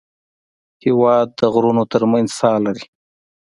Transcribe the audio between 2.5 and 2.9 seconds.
لري.